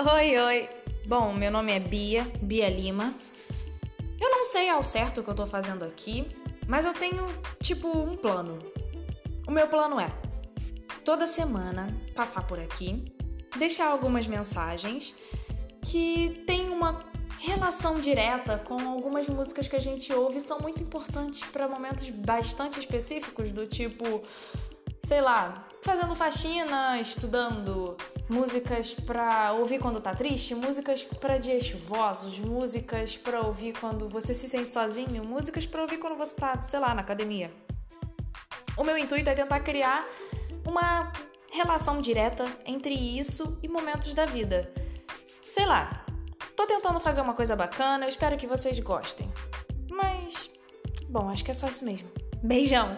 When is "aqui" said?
5.84-6.24, 12.60-13.12